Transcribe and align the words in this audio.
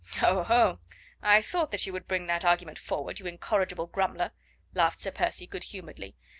"Oho! 0.23 0.79
I 1.21 1.43
thought 1.43 1.69
that 1.69 1.85
you 1.85 1.93
would 1.93 2.07
bring 2.07 2.25
that 2.25 2.43
argument 2.43 2.79
forward, 2.79 3.19
you 3.19 3.27
incorrigible 3.27 3.85
grumbler," 3.85 4.31
laughed 4.73 4.99
Sir 5.01 5.11
Percy 5.11 5.45
good 5.45 5.65
humouredly. 5.65 6.15